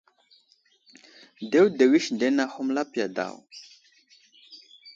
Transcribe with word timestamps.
Dewdew 1.49 1.93
isindene 1.99 2.41
ahum 2.47 2.67
lapiya 2.75 3.07
daw. 3.15 3.35